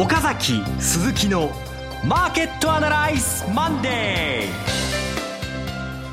[0.00, 1.50] 岡崎鈴木の
[2.04, 4.44] マーケットアナライズマンデ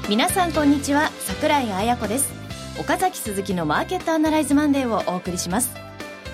[0.04, 2.34] ー皆さんこんにちは桜井彩子です。
[2.80, 5.70] 岡崎鈴木のマーケットアナライズマンデーをお送りします。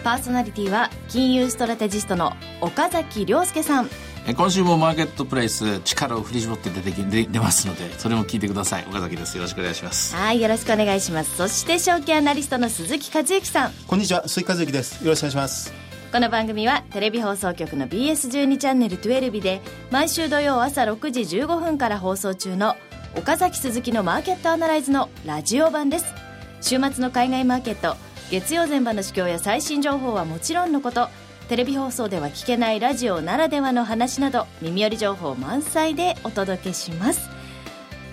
[0.01, 3.89] パーソナリティは金融ストラテジストの岡崎良介さん。
[4.33, 8.85] 今週もマーケットプレイス力を振り絞って出てき出出ますのでそれも聞いてください。
[8.87, 9.35] 岡崎です。
[9.35, 10.15] よろしくお願いします。
[10.15, 11.35] はいよろしくお願いします。
[11.35, 13.71] そして証券アナリストの鈴木一之さん。
[13.87, 15.03] こんにちは鈴木和之です。
[15.03, 19.61] よろしくお願いしますこの番組はテレビ放送局の BS12 チャンネル12で
[19.91, 22.75] 毎週土曜朝6時15分から放送中の
[23.17, 26.13] 岡崎鈴木のマーケットアナライズのラジオ版です。
[26.59, 27.95] 週末の海外マーケット
[28.29, 31.07] 月曜前場の市況や最新情報はもちろんのこと
[31.47, 37.40] テレビ放送では聞けないラジオならではの話など耳寄り情報満載でお届けします。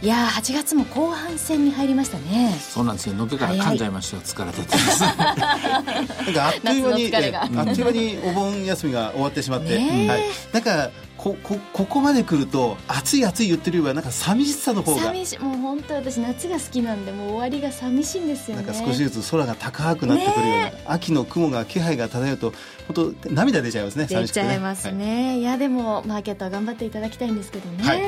[0.01, 2.55] いやー8月も後半戦に入りましたね。
[2.61, 3.15] そうなんですよ。
[3.15, 4.23] のっけから噛んじゃいましたよ。
[4.23, 4.77] 疲れてて。
[5.09, 10.23] なんかあっという間にあっという間にお盆休みが終わってしまって、はい、
[10.53, 15.03] なんかここここまで来ると暑い暑い言ってるよりはなんか寂しさの方が。
[15.03, 15.39] 寂しい。
[15.41, 18.63] もう本当私夏が好きなんでもう終わりが寂しいんですよね。
[18.63, 22.53] なんか少しずつ空が高くなってくるような、秋の雲が気配が漂うと
[22.87, 28.03] 本当涙出ちゃいますね出ちゃいますね、い、やでもマーケットは頑張っていただきたいんですけどね、はい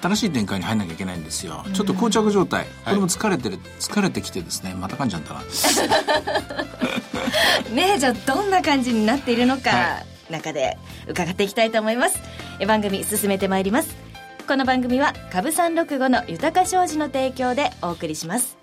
[0.00, 1.64] 新しい展開に入んなきゃいけないんですよ。
[1.72, 2.66] ちょっと膠着状態。
[2.84, 5.40] これも疲れてる、疲れてきてですねまた噛んじゃったな。
[7.74, 10.78] ねえじゃあどんな感じになっているのか、は中で
[11.08, 12.18] 伺っていきたいと思います。
[12.60, 13.94] え番組進めてまいります。
[14.46, 18.56] この番組は株三六五の豊か商事の提供でお送りします。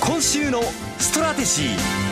[0.00, 0.62] 今週の
[0.98, 2.05] ストラテジー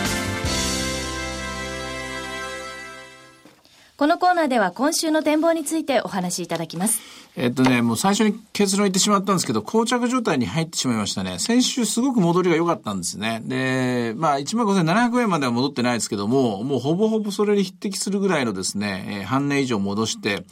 [3.96, 7.00] このコーナーでは今週の展望についてお話しいただきます
[7.36, 11.40] えっとね、もう最初に結論言ってしまったんですけど、膠着状態に入ってしまいましたね。
[11.40, 13.42] 先週すごく戻りが良かったんですね。
[13.44, 20.44] で、まあ、15,700円までは戻ってないですけども、もうほぼほぼそれに匹敵するぐらいのですね、えー半年以上戻して、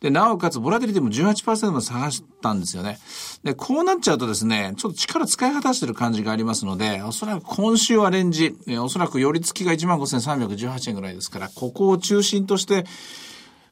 [0.00, 2.98] で、なおかつ、ボラティリティも18%も下がったんですよね。
[3.44, 12.86] で、こうなっちゃうとですね、ちょっと力使い果たしてる感じがありますので、おそらく今週はレンジ、おそらく寄り付きが15,318円ぐらいですから、ここを中心として、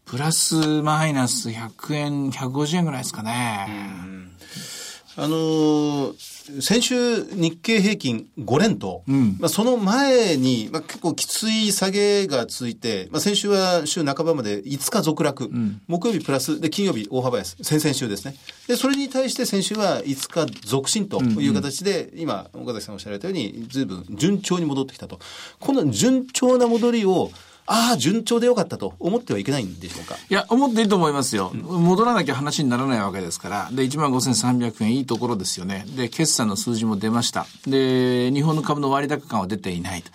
[0.04, 3.68] プラスマイナス100円、150円ぐらいですかね。
[5.18, 9.02] あのー先週日経平均5連投、
[9.38, 15.50] まあ、その前に、まあ、結構きつい下げが続いて、まあ、先週は週半ばまで5日続落、
[15.86, 17.56] 木曜日プラスで金曜日大幅安。
[17.62, 18.34] 先々週ですね。
[18.66, 25.18] でそれに対して先週は5日続伸という形で、今岡崎さんおっしゃられたように随分順調に戻ってきたと。
[25.60, 27.30] この順調な戻りを
[27.70, 30.16] ああ順調でよかったと思ってはいけないんでしょうか？
[30.16, 31.52] いや、思っていいと思いますよ。
[31.52, 33.68] 戻らなきゃ話にならないわけですから。
[33.70, 35.84] で、15,300円いいところですよね。
[35.94, 37.46] で、決算の数字も出ました。
[37.66, 40.10] で、日本の株の割高感は出ていないと。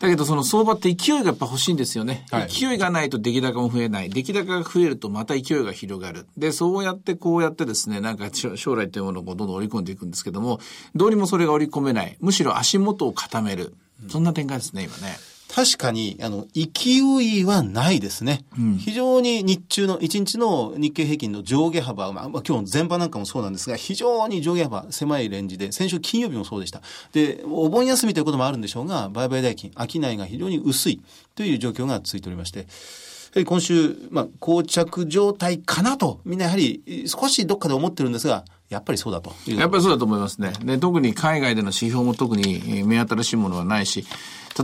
[0.00, 2.26] だけど、その相場って勢いがやっぱ欲しいんですよね。
[2.30, 4.10] はい勢いがないと出来高も増えない。
[4.10, 6.26] 出来高が増えるとまた勢いが広がる。
[6.36, 10.60] で、そうやってこうやってですね、なんか将将来というものをどんどん織り込んでいくんですけども、
[10.94, 12.16] どうにもそれが織り込めない。
[12.20, 13.74] むしろ足元を固める。
[14.08, 15.16] そんな展開ですね、今ね。
[15.54, 18.46] 確かに、あの、勢いはないですね。
[18.78, 26.80] 非常に日中の、1日の日経平均の上下幅、まあ、まあ今日の前場なんかもそうなんですが、非常に上下幅、狭いレンジで、先週金曜日もそうでした。
[27.12, 31.02] で、お盆休みということもあるんでしょうが、売買代金、商いが非常に薄い
[31.34, 39.34] という状況が続いておりまして、やはり今週、まあ、膠着状態かなと、みんなやはり少しどっかで思ってるんですが、やっぱりそうだと。
[39.46, 40.54] やっぱりそうだと思いますね。
[40.64, 44.06] で、特に海外での指標も特に目新しいものはないし、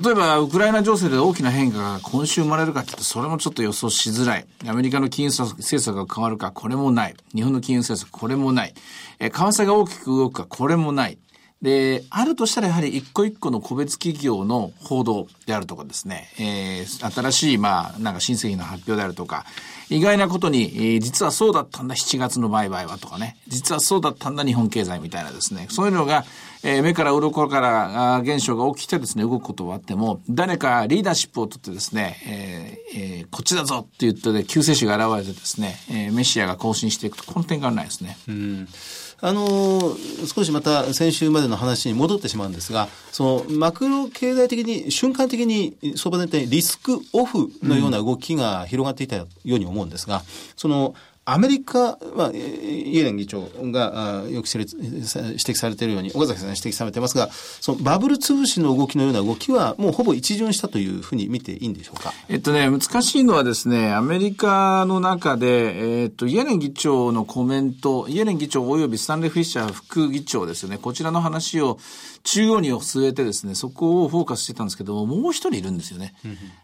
[0.02, 4.46] 例えば、ウクライナ情勢で大きな変化が今週生まれるかって言って、それもちょっと予想しづらい。
[4.66, 7.16] アメリカの金融政策が変わるか、これもない。
[7.34, 8.74] 日本の金融政策、これもない。
[9.18, 11.18] え為替が大きく動くか、これもない。
[11.60, 19.44] で、あるとしたらやはり一個一個の個別企業の報道であるとかですね、えー新しい、まあ、なんか新製品の発表であるとか、
[19.90, 26.24] 意外なことに、えー実はそうだったんだ、7月の売買はとかね、実はそうだったんだ、日本経済みたいなですね、そういうのが、
[26.62, 38.16] えー目から鱗からあ現象が起きてですね、動くことはあっても、誰かリーダーシップを取ってですね、えーえーこっちだぞって言って、救世主が現れてですね、えーメシアが更新していくと、この点がないですね。
[38.28, 38.68] うん。
[39.20, 50.22] あの少しまた先週までの話に戻ってしまうんですが、そのマクロ経済的に瞬間的に相場全体リスクオフのような動きが広がっていたように思うんですが、
[50.56, 50.94] その
[51.30, 62.14] アメリカは、イエレン議長がよく指摘されているように、岡崎さんが指摘されてますが、そのバブル潰しの動きのような動きは、もうほぼ一巡したというふうに見ていいんでしょうか？
[62.30, 71.78] えっとね、難しいのはですね、アメリカの中で、えっと、イエレン議長のコメント、イエレン議長及びスタンレ・フィッシャー副議長ですよね、こちらの話を
[72.22, 76.14] 中央に据えてですね、そこをフォーカスしてたんですけども、もう一人いるんですよね。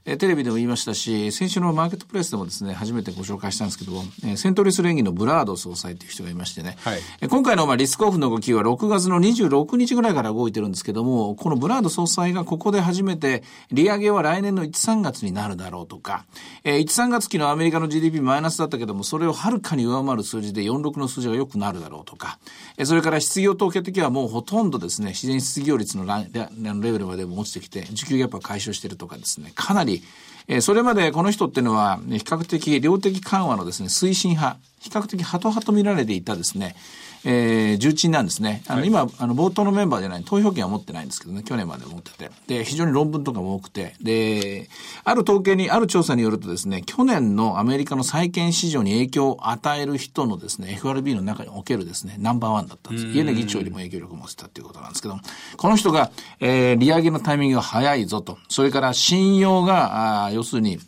[0.04, 16.26] えテレビでも言いましたし、先週のマーケットプレイスでもですね、初めてご紹介したんですけども、えセントリス連議のブラード総裁という人がいましてね、はい、え今回のまあリスクオフの動きは6月の26日ぐらいから動いてるんですけども、このブラード総裁がここで初めて、利上げは来年の1、3月になるだろうとか、
[16.64, 22.38] えー、1、3月期のアメリカの GDP マイナスだったけども、それをはるかに上回る数字で46の数字が良くなるだろうとか、
[22.76, 30.02] えー、それから失業統計的はもうほとんどですね、自然失業率のレベルまでも落ちてきて、需給ギャップは解消してるとかですね、かなり、
[30.48, 36.76] えー、それまでこの人っていうのは、比較的量的緩和のですね、推進派、比較的ハト派と見られていたですね、
[37.24, 38.62] えー、重鎮なんですね。
[38.66, 42.30] あの、はい、今、あの、冒頭のメンバーじゃない、投票権は持ってないんですけどね、去年まで持ってて。
[42.46, 44.68] で、非常に論文とかも多くて、で、
[45.04, 53.06] ある統計に、ある調査によるとですね、去年のアメリカの債券市場に影響を与える人のですね、FRB の中におけるですね、ナンバーワンだったんです。
[53.06, 55.22] イエネ議長よりも影響力を持ってたっていうことなんですけども、
[55.56, 56.10] この人が、
[56.40, 60.78] えー、利上げのタイミングが早いぞと、それから信用が、あ要するに、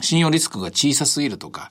[0.00, 1.70] 信用リスクが小さすぎるとか、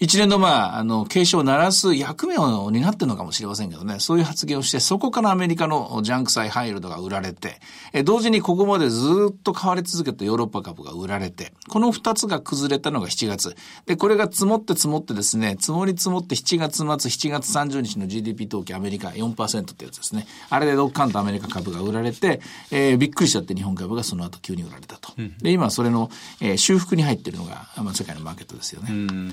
[0.00, 7.60] 一連のまあ、あの、警鐘を鳴らす役目を担ってるのかもしれませんけどね、そういう発言をして、そこからアメリカのジャンク債ハイルドが売られて、
[7.92, 13.56] え同時にここまでずっと買われ続けたヨーロッパ株が売られて、この二つが崩れたのが7月。
[13.86, 20.28] で、これが積もって積もってですね、積もり積もって7月末、7月30日の GDP 統計アメリカ4%ってやつですね。
[20.48, 22.40] あれでドッカンとアメリカ株が売られて、
[22.70, 25.12] えー、びっくりしちゃって日本株がその後急に売られたと。
[25.42, 26.08] で、今それの、
[26.40, 29.32] えー、修復に入ってるのが、まあ、世界のマーケットですよね。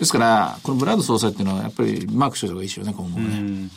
[0.00, 3.68] ですから、このブラッド総裁っていうのは、やっぱりマークしておいた方がいいですよね、今後ね。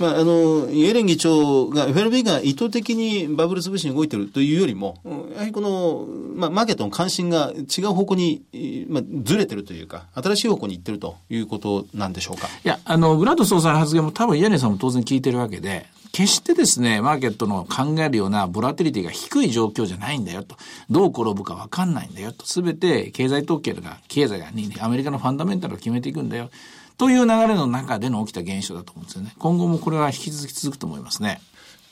[0.00, 4.98] まあ、あの、イエレン議長が、FRB が意図的にバブル潰しに動いてるというよりも、
[5.34, 8.42] やはりこの、まあ、マーケットの関心が違う方向に、
[8.88, 12.48] まあ、ずれてるというか、新しい方向に行ってるということなんでしょうか？
[12.48, 20.56] いや、あの、ブラッド総裁の発言も多分イエレンさんも当然聞いてるわけで、決してですね、マーケットの考えるようなボラテリティが低い状況じゃないんだよと。
[20.88, 22.46] どう転ぶかわかんないんだよと。
[22.46, 24.46] すべて経済統計が、経済が、
[24.80, 26.50] アメリカのファンダメンタルを決めていくんだよ。
[26.96, 29.34] という流れの中での起きた現象だと思うんですよね。
[29.38, 31.40] 今後もこれは引き続き続くと思いますね。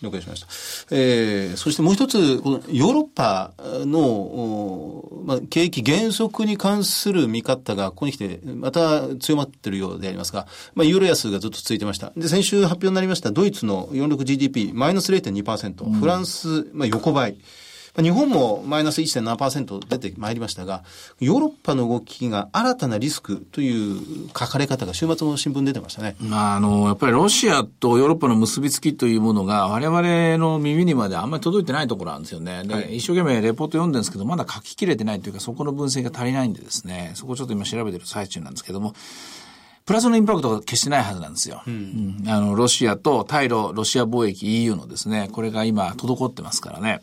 [0.02, 0.48] 了解しました。
[0.90, 12.12] えー、そしてもう一つ、このヨーロッパの、まあ、景気減速に関する見方がここに来てまた強まっているようでありますが、まあ、ユーロ安がずっと続いてました。
[12.16, 17.36] で、先週発表になりましたドイツの 46GDP マイナス0.2%、フランス、まあ、横ばい。
[18.00, 20.82] 日本もマイナス1.7%出てまいりましたが、
[21.20, 26.16] ヨーロッパの動きが新たなリスクという書かれ方が週末の新聞出てましたね。
[26.18, 32.62] まあ、あの、やっぱりロシアとヨーロッパの結びつきというものが我々の耳にまであんまり届いてないところなんですよね。
[32.64, 38.94] で、はい、一生懸命レポート読んでるんですけど、まだ書ききれてないというか、そこの分析が足りないんでですね、そこをちょっと今調べてる最中なんですけども、
[39.84, 41.62] プラスのインパクトが決してないはずなんですよ。
[41.66, 47.02] うん、うん、あの、ロシアと対ロ、ロシア貿易 EU のですね、これが今滞ってますからね。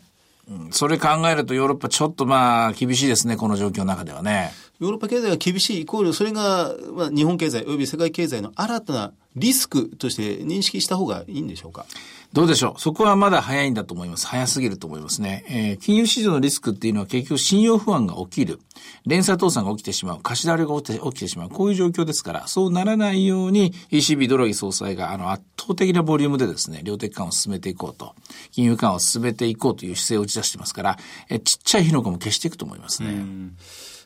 [0.70, 4.52] それ考えるとヨーロッパちょっとまあ厳しいですね、この状況の中ではね。
[4.80, 11.86] ヨーロッパ経済が厳しいイコール、それが、まあ、日本経済及び世界経済の新たなリスクとして認識した方がいいんでしょうか？
[12.32, 12.80] どうでしょう？
[12.80, 14.26] そこはまだ早いんだと思います。
[14.26, 15.44] 早すぎると思いますね。
[15.48, 18.58] えー、金融市場のリスクっていうのは結局信用不安が起きる。
[19.06, 20.20] 連鎖倒産が起きてしまう。
[20.20, 20.82] 貸し倒れが起
[21.12, 21.50] きてしまう。
[21.50, 28.14] こういう状況ですから、そうならないように ECB ドラギ総裁があの圧倒的なボリュームでですね、量的緩和を進めていこうと。
[28.50, 33.24] 金融緩和を進めていこうという姿勢を打ち出してますから、えー、ちっちゃい火の粉も消していくと思いますね。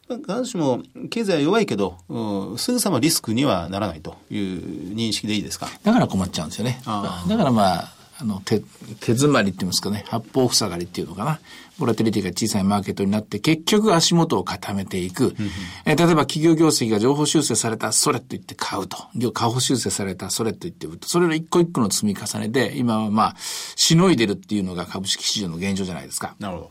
[0.08, 5.68] 必ずしも経済は弱いけど、うん、すぐさまリスクにはならないという認識でいいですか？
[5.82, 6.80] だから困っちゃうんですよね。
[6.84, 8.66] だからまあ、あの、手、手
[9.06, 11.40] 詰まりって言いますかね、八方塞がりっていうのかな。
[11.78, 15.34] ボラテリティが小さいマーケットになって、結局足元を固めていく。
[15.84, 18.96] え例えば企業業績が情報修正された、それと言って買うと。
[19.32, 21.08] 下方修正された、それと言って売ると。
[21.08, 26.36] それの一個一個の積み重ねで、今はまあ、しのいでるっていうのが株式市場の現状じゃないですか。
[26.38, 26.70] なるほど。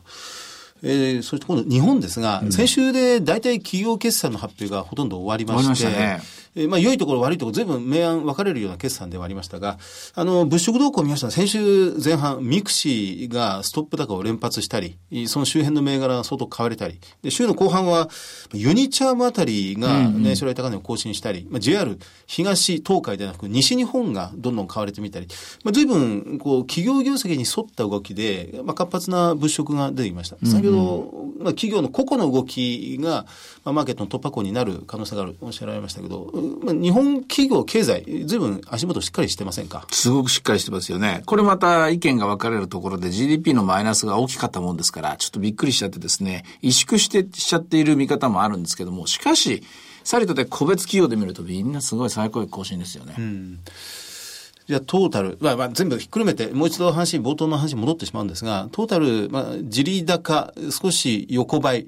[0.84, 6.20] えー、そして今度日本ですが、うん、先週で大体企業決算の発表がほとんど終わりまして、ね、
[6.54, 9.78] えー、まあ良いところ悪いところ随分明暗分かれるような決算ではありましたが、
[10.14, 11.30] あの、物色動向を見ました。
[11.30, 18.08] 先週前半、ミクシーがストップ高を連発したり、その周辺の銘柄が相当買われたり、で、週の後半は
[18.52, 25.28] ユニチャームあたりが年初来高値を更新したり、まあ、JR 東東海ではなく西日本がどんどん買われてみたり、
[25.64, 30.36] まあ、随分こう企業業績に沿った動きで、まあ、活発な物色が出てきました。
[30.46, 30.73] 先ほど
[31.38, 33.26] まあ、企業の個々の動きが、
[33.64, 36.30] まあ、マーケットの突破口になる可能性があるおっしゃられましたけど、
[36.62, 39.86] まあ、日本企業経済、ずいぶん足元しっかりしてませんか？
[39.90, 41.22] すごくしっかりしてますよね。
[41.26, 49.62] これまた意見が分かれるところで GDP のマイナスが大きかったもんですから、ちょっとびっくりしちゃってですね、萎縮してしちゃっている見方もあるんですけども、しかし、
[50.04, 53.14] さりとで個別企業で見るとみんなすごい最高益更新ですよね。
[53.18, 53.58] うん
[54.66, 61.86] じゃあトータル、まあ、まあ全部ひっくるめて、もう一度話、冒頭の話に戻ってしまうんですが、トータル、まあ、自利高、少し横ばい、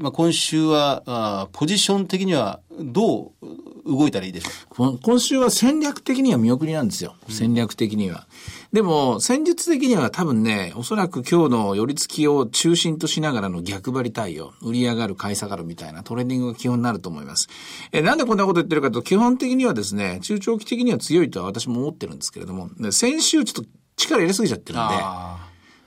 [0.00, 3.46] まあ、今週はあ、ポジション的にはどう
[3.84, 4.98] 動いたらいいでしょう？
[4.98, 7.14] 今週は戦略的には見送りなんですよ。
[7.28, 8.26] 戦略的には。
[8.72, 17.48] でも、戦術的には多分ね、おそらく今日の寄り付きを中心としながらの逆張り対応、売り上がる、買い下がるみたいなトレーニングが基本になると思います。
[17.92, 24.94] え、なんでこんなこと言ってるかと、基本的にはですね、中長期的には強いとは私も思ってるんですけれども、先週ちょっと力入れすぎちゃってるんで、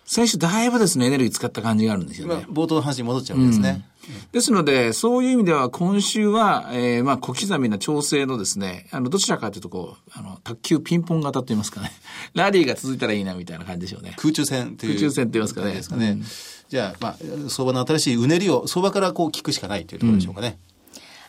[0.10, 2.44] 先週だいぶですね、エネルギー使った感じがあるんですよね。
[2.50, 3.84] 冒頭の話に戻っちゃうんですね。
[3.84, 3.90] うん
[4.32, 11.92] ですので、そういう意味では今週は、えー、まあ小刻みな調整のですね、あの、どちらかというとこう、あの、卓球ピンポン型と言いますかね、
[12.34, 14.16] ラリーが続いたらいいなみたいな感じでしょうね。
[14.18, 14.94] 空中戦という。
[14.94, 15.74] 空中戦って言いますかね。
[15.74, 16.10] ですかね。
[16.10, 16.26] うん、
[16.70, 17.18] じゃあ、まあ、
[17.50, 20.58] 相場の新しいうねりを相場からこう聞くしかないというところでしょうかね。
[20.64, 20.69] うん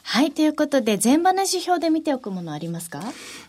[0.03, 0.33] はい。
[0.33, 3.03] ということで、全場の指標で見ておくものありますか？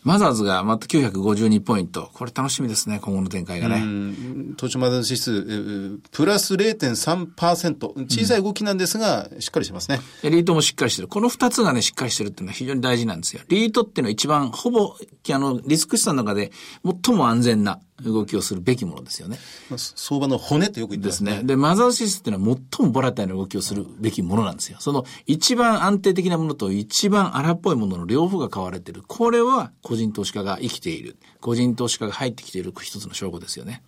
[0.03, 2.09] マザーズがまた952ポイント。
[2.13, 3.83] これ楽しみですね、今後の展開がね。
[4.57, 8.05] 東証マザーズ指数、プラス0.3%。
[8.07, 10.01] 小さい動きなんですが、しっかりしてますね。
[10.23, 11.07] リートもしっかりしてる。
[11.07, 13.41] この2つがね、しっかりしてるっていうのは非常に大事なんですよ。
[13.47, 14.95] リートっていうのは一番、ほぼ、
[15.31, 16.51] あの、リスク資産の中で
[17.05, 17.79] 最も安全な。
[18.03, 19.37] 動きをするべきものですよね。
[19.77, 21.31] 相場の骨ってよく言ってますね。
[21.31, 21.47] ですね。
[21.47, 24.77] で、マザーシスっていうのは最もボラタイな動きをするべきものなんですよ。
[24.79, 29.03] その一番安定的なものと一番荒っぽいものの両方が買われてる。
[29.07, 31.17] これは個人投資家が生きている。
[31.39, 33.83] 個人投資家が入ってきている一つの証拠ですよね。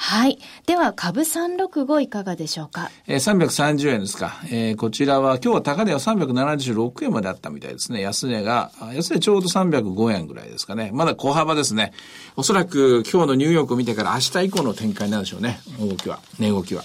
[0.00, 0.38] はい。
[0.64, 2.88] では、株365いかがでしょうか？
[3.08, 4.40] えー、330円ですか。
[4.46, 8.00] えー、こちらは、今日は高値は376円まであったみたいですね。
[8.00, 10.92] 安値が、安値ちょうど305円ぐらいですかね。
[10.94, 11.92] まだ小幅ですね。
[12.36, 15.58] おそらく今日のニューヨークを見てから明日以降の展開なんでしょうね。
[15.80, 16.20] 動きは。
[16.38, 16.84] 値動きは。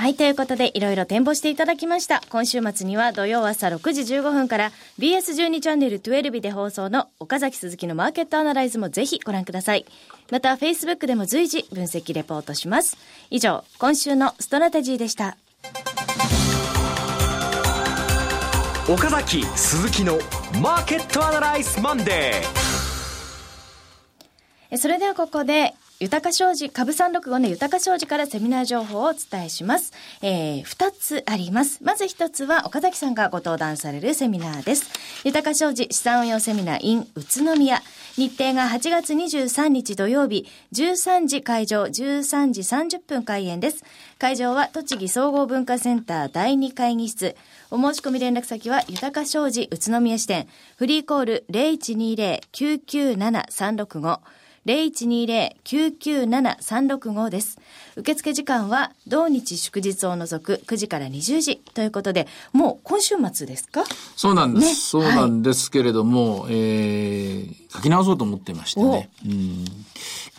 [0.00, 2.22] はい、ということで、いろいろ展望していただきました。
[2.30, 9.84] 今週末には土曜朝6時15分から BS12 チャンネル12で放送の岡崎鈴木のマーケットアナライズもぜひご覧ください。
[10.30, 12.96] また、Facebook でも随時分析レポートします。
[13.28, 15.36] 以上、今週のストラテジーでした。
[18.88, 20.18] 岡崎鈴木の
[20.62, 24.78] マーケットアナライズマンデー。
[24.78, 29.92] それではここで豊か商事、株365の豊か商事からセミナー情報をお伝えします。
[30.22, 31.84] えー、二つあります。
[31.84, 34.88] まず一つは岡崎さんがご登壇されるセミナーです。
[35.24, 37.82] 豊か商事資産運用セミナー in 宇都宮。
[38.16, 43.84] 日程が8月23日土曜日、13時会場、13時30分開演です。
[44.18, 47.36] 会場は栃木総合文化センター第2会議室。
[47.70, 50.48] お申し込み連絡先は豊か商事宇都宮支店。
[50.78, 54.20] フリーコール0120-997-365。
[54.66, 57.58] 0120-997-365です。
[57.96, 63.84] 受付時間は同日祝日を除く9時から20時ということで、もう今週末ですか？
[64.16, 64.66] そうなんです。
[64.66, 69.10] ね、そうなんですけれども、はい、えー、書き直そうと思ってましてね。
[69.26, 69.64] うん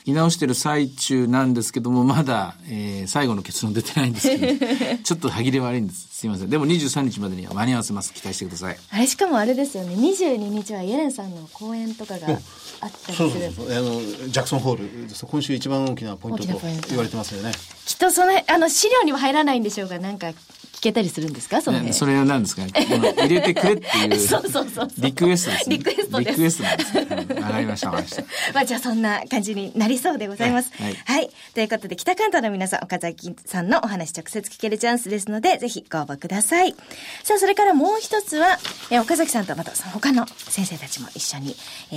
[0.01, 6.07] 書き直してる最中なんですけども、まだ、えー、最後の結論出てないんですけど、 ちょっと歯切れ悪いんです。
[6.11, 6.49] すいません。
[6.49, 8.13] でも23日までには間に合わせます。
[8.13, 8.77] 期待してください。
[8.89, 9.95] あれ、しかもあれですよね。
[9.95, 12.37] 22日はイエレンさんの講演とかがあっ
[12.79, 13.15] たりする。
[13.15, 14.89] そうそうそうあの、ジャクソンホール、
[15.25, 17.51] 今週一番大きなポイントと言われてますよね。
[17.85, 20.31] きっとその、あの、資料には入らないんでしょうが、なんか、
[20.73, 21.61] 聞けたりするんですか？
[21.61, 22.63] その、ね、それは何ですか？
[22.71, 24.19] 入れてくれっていう。
[24.19, 26.29] そうそうそうリクエストです、ね、リクエストです。
[26.31, 27.41] リクエストなんです、ね。
[27.41, 28.23] わかりました、わかりました。
[28.53, 30.71] まあじゃあそんな感じになりそうでございます。
[30.77, 30.95] はい。
[31.05, 36.75] はい、ということで、北関東の皆さん、岡崎さんのお話直接聞けるチャンスですので、ぜひご応募ください。
[37.23, 38.59] さあ、それからもう一つは、
[38.89, 41.55] え岡崎さんとまたその他の先生たちも一緒に、
[41.91, 41.95] え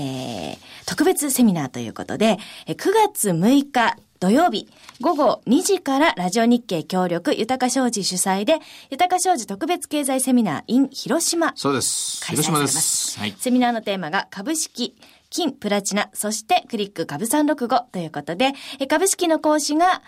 [0.54, 2.76] ー、特別セミナーということで、え9
[3.12, 4.66] 月6日、土曜日
[5.02, 8.54] 午後2時からラジオ日経協力豊か商事主催で
[8.90, 11.52] 豊か商事特別経済セミナー in 広島。
[11.56, 12.24] そうです。
[12.24, 13.18] 広島です。
[13.18, 14.96] はい、セミナーのテーマが株式
[15.28, 18.52] 金プラチナそしてクリック株365ということで
[18.88, 20.00] 株式の講師が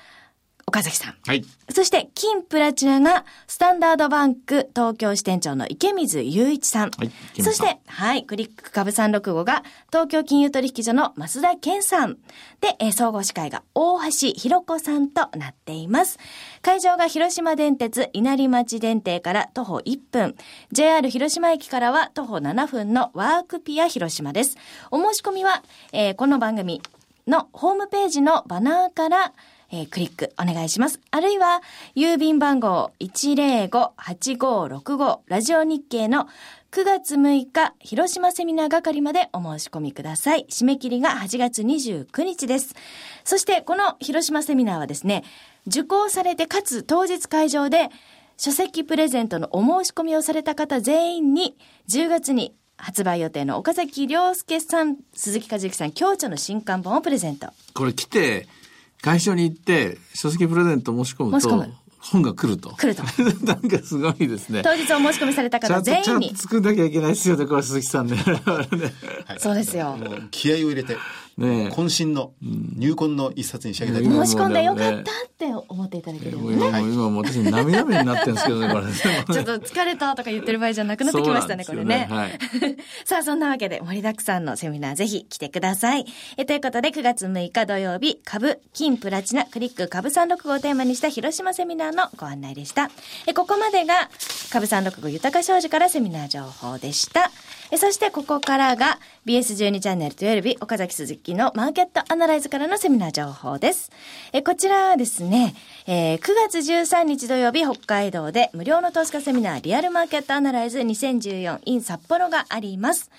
[0.68, 1.14] 岡崎さん。
[1.24, 1.44] はい。
[1.70, 6.90] そして、金プラチナが、スタンダードバンク東京支店長の池水雄一さん。
[6.90, 7.12] はい。
[7.40, 12.14] そして、はい、クリック株365が、東京金融取引所の増田健さん。
[12.60, 16.18] で、えー、総合司会が大橋弘子さんとなっています。
[16.62, 20.34] 会場が広島電鉄稲荷町電停から徒歩1分。
[20.72, 24.56] JR 広島駅からは徒歩7分のワークピア広島です。
[24.90, 26.82] お申し込みは、えー、この番組
[27.28, 29.32] のホームページのバナーから、
[29.70, 31.00] えー、クリックお願いします。
[31.10, 31.60] あるいは、
[31.94, 36.28] 郵便番号105-8565ラジオ日経の
[36.70, 40.46] 9月6日、広島セミナー係までお申し込みください。
[40.50, 42.74] 締め切りが8月29日です。
[43.24, 45.24] そして、この広島セミナーはですね、
[45.66, 47.88] 受講されてかつ当日会場で
[48.36, 51.56] 書籍プレゼントのお申し込みをされた方全員に
[51.88, 57.48] 10月に発売予定の岡崎良介さん、鈴木和之さん、共著の新刊本をプレゼント。
[57.72, 58.46] これ来て、
[59.06, 62.70] 会社に行って、書籍プレゼント申し込むと申し込む、本が来ると。
[62.70, 63.04] 来ると
[63.46, 64.62] なんかすごいですね。
[64.64, 66.36] 当日お申し込みされた方全員に。
[66.36, 68.16] 作んなきゃいけないですよね、これ鈴木さんね。
[69.38, 69.96] そうですよ。
[69.96, 70.96] もう気合を入れて、
[71.36, 74.32] ねえ渾身の入魂の一冊に仕上げたいと思います。
[74.32, 76.64] 申し込んでよかったって思っていただけるよもうなね。
[76.66, 78.86] う今、今もう私涙目になってるんですけどね、これ。
[78.90, 82.06] ちょっと疲れたとか言ってる場合じゃなくなってきましたね、これね。
[82.08, 86.06] そうなんですよね さあ、そんなわけで盛りだくさんのセミナーぜひ来てください。
[86.38, 92.90] えということで、9月6日土曜日、株、金、プラチナ、クリック、株365をテーマにした広島セミナーのご案内でした。
[93.26, 94.08] えここまでが、
[94.50, 97.30] 株365豊か商事からセミナー情報でした。
[97.74, 103.90] そしてここからが BS12 チャンネル12日岡崎鈴木のマーケットアナライズからのセミナー情報です。
[104.32, 105.54] えこちらはですね、
[105.86, 113.10] えー9月13日土曜日北海道で無料の投資家セミナーリアルマーケットアナライズ 2014in 札幌があります。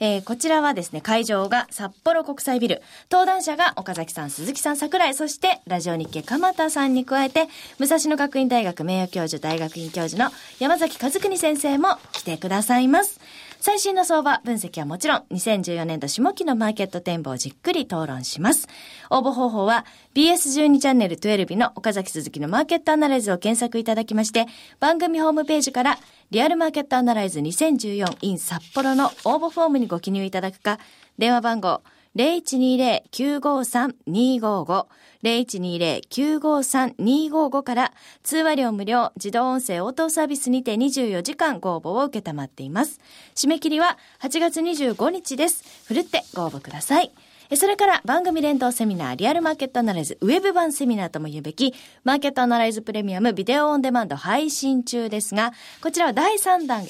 [0.00, 2.82] えーこちらはですね、会場が札幌国際ビル。
[3.10, 13.18] 登壇者が岡崎さん、鈴木さん、桜井、そしてラジオ日経鎌田さんに加えて、武蔵野学院大学名誉教授、大学院教授の山崎和邦先生も来てくださいます。
[13.60, 18.68] 最新の相場分析はもちろん、2014年度下期のマーケット展望をじっくり討論します。
[19.10, 19.84] 応募方法は、
[20.14, 24.46] BS12 チャンネル12日の岡崎鈴木のマーケットアナライズを検索いただきまして、
[24.78, 25.98] 番組ホームページから、
[26.30, 30.78] リアルマーケットアナライズ 2014in 札幌の応募フォームにご記入いただくか、
[31.18, 31.82] 電話番号
[32.16, 34.86] 0120-953-255
[35.22, 43.00] 0120-953-255から通話料無料自動音声応答サービスにて24時間ご応募を受けたまっています。
[43.34, 45.64] 締め切りは8月25日です。
[45.86, 47.12] ふるってご応募ください。
[47.56, 51.72] それから番組連動セミナーリアルマーケットアナライズウェブ版セミナーとも言うべき
[52.04, 56.84] マーケットアナライズプレミアムビデオオンデマンド配信中ですが、こちらは第3弾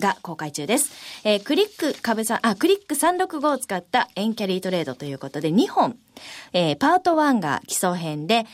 [0.00, 0.90] が公開中です。
[1.24, 5.96] えークリック株さん、あ、クリック365を使ったエンキャリートレードということで2本、
[6.52, 8.46] えーパート1が基礎編で、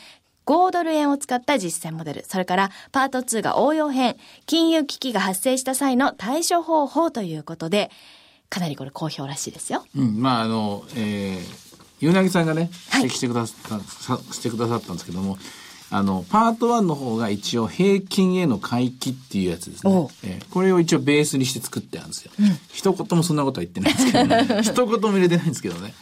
[0.45, 2.25] 5ドル円を使った実践モデル。
[2.25, 4.15] それから、パート2が応用編。
[4.45, 7.91] 金融危機が発生した際の対処方法ということで、
[8.49, 9.85] かなりこれ好評らしいですよ。
[9.95, 15.37] うん、まああの、えー、ゆうなぎさんがね、はい指摘してくださった、さしてくださったんですけども、
[15.89, 19.91] あの、パート1の方が一応平均への回帰っていうやつですね。
[20.23, 22.31] えーこれを一応ベースにして作ってあるんですよ。
[22.73, 24.61] 一言もそんなことは言ってないんですけどね。
[24.63, 25.93] 一言も入れてないんですけどね。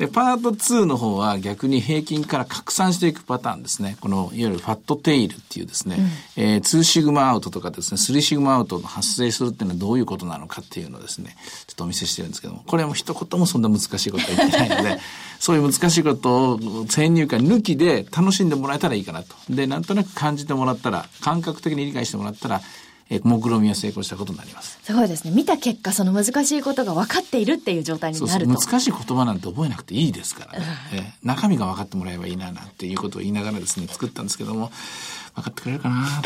[0.00, 3.98] で、パート2の方は逆に平均から拡散していくパターンですね。
[4.00, 5.98] この、いわゆるファットテイルっていうですね、
[6.36, 11.36] えー、2シグマアウトとかですね、3シグマアウトが発生するっていうのはどういうことなのかっていうのをですね、
[11.66, 14.98] ちょっとお見せしてるんですけども、これも一言もそんな難しいことは言ってないので、
[15.38, 19.36] そういう難しいことを先入観抜きで楽しんでもらえたらいいかなと。
[19.50, 22.62] で、なんとなく感じてもらったら、感覚的に理解してもらったら、
[23.10, 24.78] えー、目論見みは成功したことになります。
[24.82, 25.32] すごいですね。
[25.32, 28.60] 見た結果、その難しいことが分かっているっていう状態にそうそうなると。
[28.60, 34.70] 難しい言葉なんて覚えなくていいですからね、えー中身が分かってもらえばいいななんていうことを言いながらですね作ったんですけども
[35.34, 36.22] 分かってくれるかなっ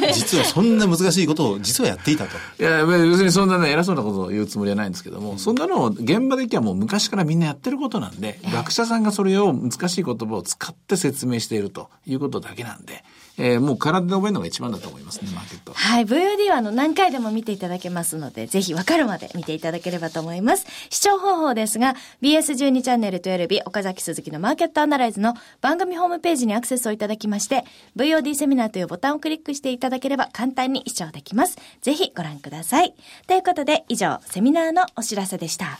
[0.00, 2.36] て 実はそんな難しいことを実はやっていたと。
[2.60, 13.04] いや別にそんなね偉そうなことを言うつもりはないんですけども、そんなのを現場できはもう昔からみんなやってることなんで、学者さんがそれを難しい言葉を使って説明しているということだけなんで、
[13.36, 15.76] えーもう体で覚えるのが一番だと思いますねマーケットは。
[15.76, 16.04] はい。
[16.04, 20.66] VOD はあの何回でも見ていただけますので、ぜひ分かるまで見ていただければと思います。
[20.90, 27.64] 視聴方法ですが、BS12 チャンネル12日、岡崎鈴木のマーケットアナライズの番組ホームページにアクセスをいただきまして、
[27.96, 31.56] VOD セミナーというボタンをクリックしていただければ簡単に視聴できます。
[31.82, 32.94] ぜひご覧ください。
[33.26, 35.78] ということで、以上、セミナーのお知らせでした。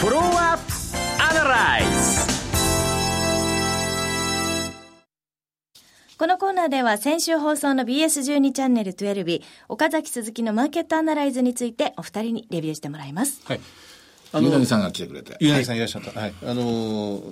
[0.00, 2.25] フォローアップアナライズ
[6.18, 13.42] このコーナーでは先週放送の BS12 チャンネル12日、岡崎鈴木のマーケットアナライズについてお二人にレビューしてもらいます。
[13.44, 13.60] はい。
[14.34, 15.36] ゆうなぎさんが来てくれて。
[15.40, 16.18] ゆうなぎさんいらっしゃった。
[16.18, 16.34] はい。
[16.44, 17.22] あの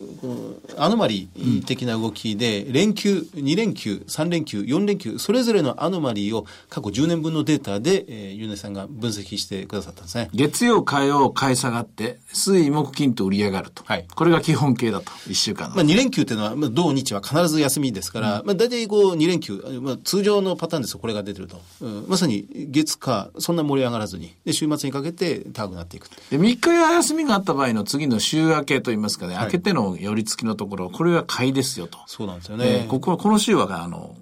[0.77, 10.31] アノマリー的な動きで、連休、2連休、3連休、4連休、それぞれのアノマリーを過去10年分のデータで、えー、ゆうなぎさんが分析してくださったんですね。
[10.33, 13.83] 月曜、火曜、買い下がって、水、木、金と売り上がると。
[13.85, 15.13] はいこれが基本形だと。
[15.29, 15.77] 一週間の。
[15.77, 21.61] まあ、2連休っていうのは、まあ、土日は必ず休みですから、まあ、大体こう2連休、まあ、通常のパターンですよ、これが出てると。
[21.81, 26.17] うんまさに月火、そんな盛り上がらずに、で、週末にかけて高くなっていくと。
[26.31, 31.99] で、3日休みがあった場合の次の週明けといいますかね、明けての寄り付きのところ、これは買いですよと。
[32.07, 32.64] そうなんですよえね。
[32.87, 34.14] ーここは、この週は、あの、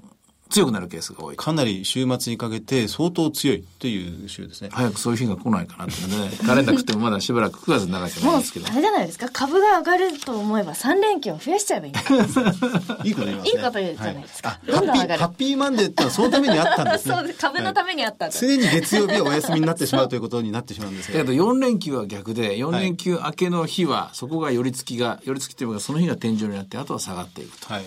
[0.53, 1.37] 強くなるケースが多い。
[1.37, 4.69] かなり週末にかけて相当強いという週ですね。
[4.71, 6.31] 早くそういう日が来ないかなってね。
[6.47, 8.75] カレンダー食ってもまだしばらく9月にならなきゃないですけどあ。
[8.75, 11.93] れじゃないですか株が上がると思えば3連休を増やしちゃえばいい
[13.09, 13.51] いいこと言いますね。
[13.51, 17.15] いいこと言うじゃないですかはあハッピー、どんどん上がるハッピーマンデーってのはそのためにあったんですね。
[17.17, 21.19] そうです株のためにあったんだ、常に月曜日はお休みになってしまうということになってしまうんですけど。
[21.21, 27.73] だけど4連休は逆で、4連休明けの日は、そこが寄り付きが、寄り付きというか、その日が天井になって、あとは下がっていくと。
[27.73, 27.85] はい。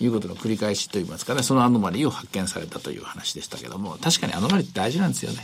[0.00, 5.42] いうことの繰り返しといいますかね、そのアノマリーを発見されたという話でしたけども、確かにアノマリーって大事なんですよね。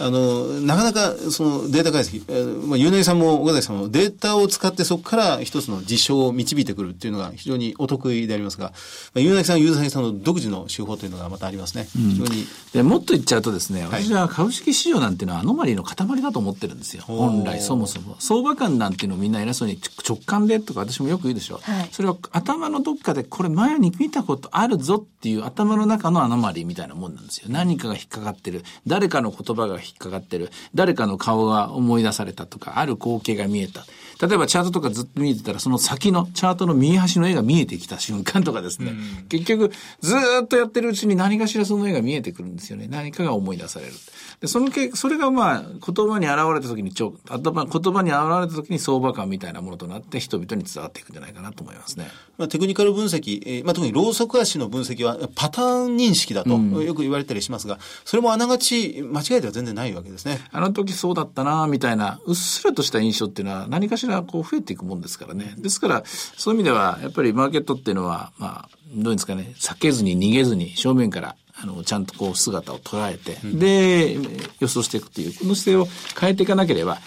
[0.00, 8.72] あの、なかなかそのデータ解析、えーまあ、ゆうねさんも岡崎さんもデータを使ってそこから一つの事象を導いてくるっていうのが非常にお得意でありますが、ま
[9.16, 11.88] あ、ゆうねさん、ゆうさんさんの独自の手法というのがまたありますね。
[11.92, 12.46] 非常に。
[12.72, 17.02] でもっと言っちゃうとですね、私は株式市場なんていうのはアノマリーの塊だと思ってるんですよ。
[17.06, 18.16] 本来、そもそも。
[18.18, 21.60] 相場感なんていうのをみんな偉そうに直感でとか私もよく言うでしょ。
[21.62, 27.46] はいそれは頭のどっかでこれ前に見たことあるぞっていう頭の中のアノマリーみたいなもんなんですよ。
[27.48, 28.62] 何かが引っかかってる。
[28.86, 30.50] 誰誰かの言葉が引っかかってる。
[30.74, 33.86] 誰かの顔が思い出されたとか、ある光景が見えた。
[34.20, 38.92] 例えばチャートとかずっと見えてたら、その先のチャートの右端の絵が見えてきた瞬間とかですね。
[39.28, 42.88] 結局、ずーっとやってるうちに何かしらその絵が見えてくるんですよね。
[42.88, 43.92] 何かが思い出される。
[44.40, 52.08] で、そのけ、それがまあ、言葉に現れた時にちょ、頭、言葉に現れた時に相場感みたいなものとなって人々に伝わっていくんじゃないかなと思いますね。
[52.38, 60.38] まあ、テクニカル分析、えーまあ、特にローソク足の分析はパターン認識だとよく言われたりしますが、それもあながち間違いでは全然ないわけですね。
[60.52, 65.54] あの時そうだったな、みたいな、うっすらとした印象っていうのは何かしらこう増えていくもんですからね。
[65.58, 74.16] ですから、そういう意味では、やっぱりマーケットっていうのは、まあ、どういうんですかね、避けずに逃げずに正面から、あの、ちゃんとこう姿を捉えて、で、
[74.60, 76.98] 予想していくっていう、この姿勢を変えていかなければ、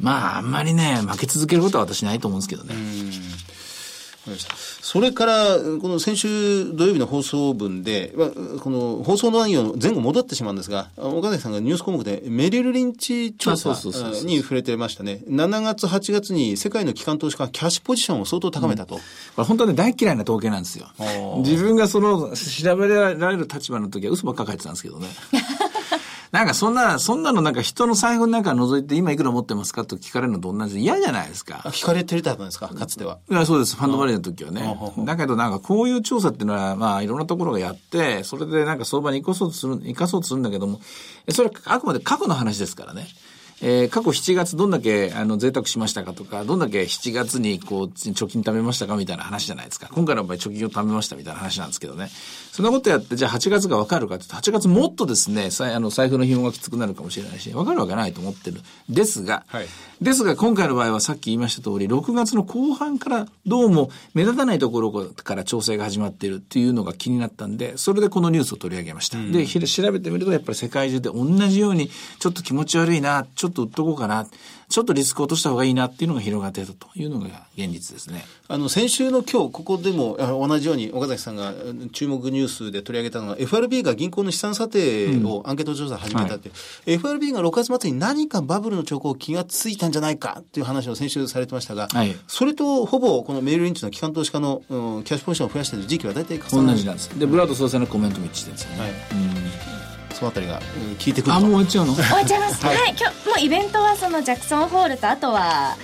[0.00, 2.74] まあ、あんまりね、負け続けることは私ないと思うんですけどね。
[4.82, 8.28] それから、この先週土曜日の放送分で、まあ
[8.60, 13.70] この放送の内容の前後戻ってしまうんですが、岡崎さんがニュース項目でメリル・リンチ調査
[14.24, 15.20] に触れてましたね。
[15.28, 18.96] 7月、8月に世界の機関投資家がキャッシュポジションを相当高めたと。
[18.96, 19.00] こ
[19.38, 21.40] れ本当はね、大嫌いな統計なんですよー。
[21.40, 25.08] 自分がその、調べられる立場の時は嘘ばっか書いてたんですけどね。
[26.30, 31.68] なんかそんな、そんなのなんか人の財布の中覗いて今いくら持ってますかと聞かれるのと同じで嫌じゃないですかあ。
[31.70, 33.18] 聞かれてたんですか、かつては。
[33.30, 33.76] いや、そうです。
[33.76, 40.80] ファンドマネーの時はねだけどなんかこういう調査っていうのは、まあいろんなところがやって、それでなんか相場に生かそうとする、生かそうとするんだけども、
[41.26, 43.06] えそれはあくまで過去の話ですからね。
[43.60, 49.88] えー過去7月どんだけあの贅沢しましたかとか、どんだけ7月にこう貯金貯めましたかみたいな話じゃないですか。
[49.92, 52.08] 今回の場合貯金を貯めましたみたいな話なんですけどね。
[52.58, 58.62] そんなことやって、じゃあ8月がわかるかって言うと、8月もっとですね、さあの財布の紐がきつくなるかもしれないし、わかるわけないと思ってる。
[58.88, 59.66] ですが、はい
[60.00, 69.18] ですが今回の場合はさっき言いました通り、6月の後半からどうも目立たないところから調整が始まっているっていうのが気になったんで、それでこのニュースを取り上げました。
[69.18, 71.90] で、ひ調べてみるとやっぱり世界中で同じように、
[72.20, 74.28] ちょっと気持ち悪いな、ちょっと売っとこうかな、
[74.68, 77.26] ちょっとリスクを落とした方がいいなっていうのが広がっていたというのが
[77.56, 78.24] 現実ですね。
[78.48, 86.50] あの、先週の今日、ここでもあ同じように岡崎さんがうん注目ニュースで取り上げたのが、FRB が銀行の資産査定をアンケート調査を始めたって、
[86.86, 92.14] FRB が6月末に何かバブルの兆候気がついたんじゃないかっていう話を先週されてましたが、はい。
[92.26, 96.68] それとほぼこのメールリンチの機関投資家の、うんキャッシュポジションを増やしている時期は大体重なる。
[96.68, 97.08] 同じなんです。
[97.18, 98.80] で、ブラード総裁のコメントも一致ですよね。
[98.80, 99.87] はい
[100.18, 101.94] そのあたりが、うん効いてくるあ、ともう終わっちゃうの？
[101.96, 102.66] 終わっちゃいます。
[102.66, 105.76] はい、今日もうイベントはそのジャクソンホールとあとは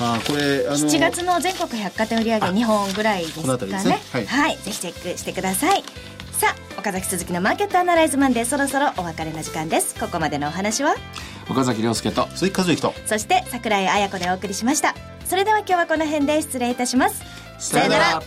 [0.00, 3.94] あこれあの7月の全国百貨店売上2本ぐらいですかこの辺りですね。
[3.94, 4.26] ねはい。
[4.26, 5.84] はい、ぜひチェックしてください。
[6.38, 9.94] さあ岡崎鈴木のマーケットアナライズマンデーそろそろお別れの時間です。
[9.98, 10.94] ここまでのお話は？
[11.48, 12.28] 岡崎亮介と。
[12.34, 12.94] 鈴木和之と。
[13.06, 14.94] そして桜井彩子でお送りしました。
[15.24, 17.22] それでは今日はこの辺で失礼いたします。
[17.58, 18.22] さよなら。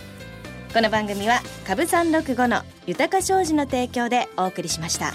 [0.74, 5.12] この番組は株三六五の豊か商事の提供でお送りしました